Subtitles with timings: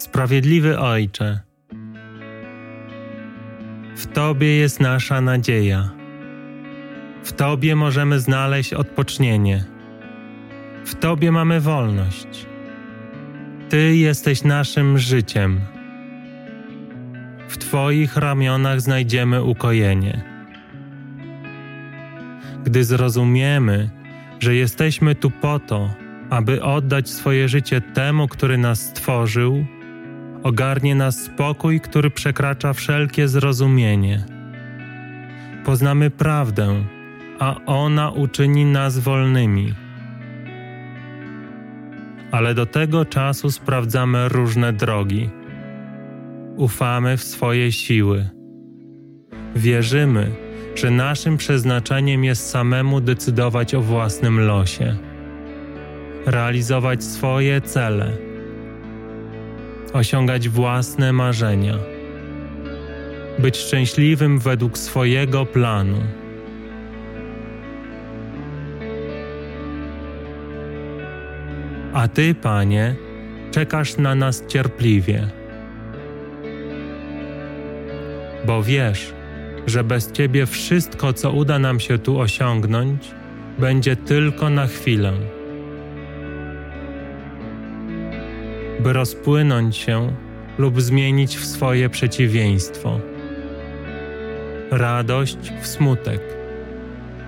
[0.00, 1.40] Sprawiedliwy Ojcze,
[3.96, 5.90] w Tobie jest nasza nadzieja.
[7.24, 9.64] W Tobie możemy znaleźć odpocznienie.
[10.84, 12.46] W Tobie mamy wolność.
[13.68, 15.60] Ty jesteś naszym życiem.
[17.48, 20.24] W Twoich ramionach znajdziemy ukojenie.
[22.64, 23.90] Gdy zrozumiemy,
[24.38, 25.94] że jesteśmy tu po to,
[26.30, 29.64] aby oddać swoje życie temu, który nas stworzył,
[30.42, 34.24] ogarnie nas spokój, który przekracza wszelkie zrozumienie.
[35.64, 36.84] Poznamy prawdę,
[37.38, 39.74] a ona uczyni nas wolnymi.
[42.30, 45.30] Ale do tego czasu sprawdzamy różne drogi.
[46.56, 48.28] Ufamy w swoje siły.
[49.56, 50.30] Wierzymy,
[50.74, 54.96] że naszym przeznaczeniem jest samemu decydować o własnym losie,
[56.26, 58.29] realizować swoje cele,
[59.92, 61.78] osiągać własne marzenia,
[63.38, 66.02] być szczęśliwym według swojego planu.
[71.92, 72.94] A Ty, Panie,
[73.50, 75.28] czekasz na nas cierpliwie,
[78.46, 79.12] bo wiesz,
[79.66, 83.10] że bez Ciebie wszystko, co uda nam się tu osiągnąć,
[83.58, 85.12] będzie tylko na chwilę.
[88.82, 90.12] By rozpłynąć się
[90.58, 93.00] lub zmienić w swoje przeciwieństwo.
[94.70, 96.20] Radość w smutek,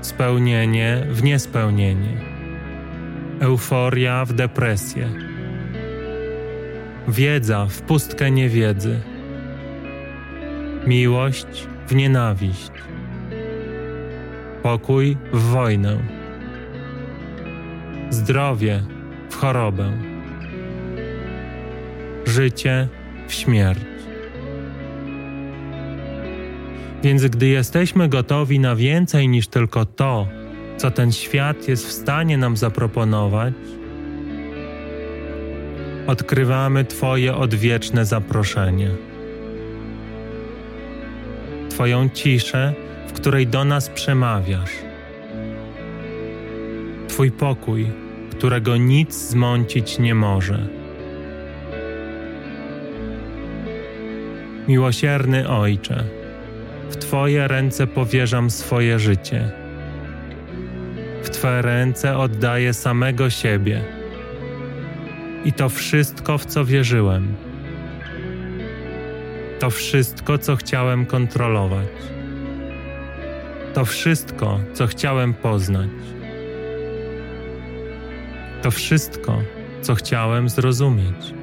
[0.00, 2.20] spełnienie w niespełnienie,
[3.40, 5.08] euforia w depresję,
[7.08, 9.00] wiedza w pustkę niewiedzy,
[10.86, 12.72] miłość w nienawiść,
[14.62, 15.98] pokój w wojnę,
[18.10, 18.82] zdrowie
[19.30, 20.13] w chorobę,
[22.28, 22.88] życie
[23.28, 23.80] w śmierć.
[27.02, 30.28] Więc gdy jesteśmy gotowi na więcej niż tylko to,
[30.76, 33.54] co ten świat jest w stanie nam zaproponować,
[36.06, 38.90] odkrywamy Twoje odwieczne zaproszenie.
[41.70, 42.74] Twoją ciszę,
[43.08, 44.70] w której do nas przemawiasz.
[47.08, 47.86] Twój pokój,
[48.30, 50.83] którego nic zmącić nie może.
[54.68, 56.04] Miłosierny Ojcze,
[56.90, 59.50] w Twoje ręce powierzam swoje życie.
[61.22, 63.80] W Twe ręce oddaję samego siebie
[65.44, 67.36] i to wszystko, w co wierzyłem
[69.64, 71.88] to wszystko, co chciałem kontrolować.
[73.74, 75.90] To wszystko, co chciałem poznać.
[78.62, 79.42] To wszystko,
[79.80, 81.34] co chciałem zrozumieć.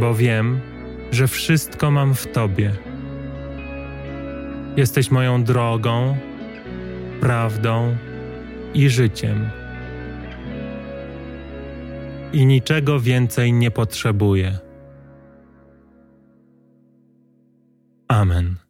[0.00, 0.60] Bo wiem,
[1.10, 2.72] że wszystko mam w Tobie.
[4.76, 6.16] Jesteś moją drogą,
[7.20, 7.96] prawdą
[8.74, 9.50] i życiem.
[12.32, 14.58] I niczego więcej nie potrzebuję.
[18.08, 18.69] Amen.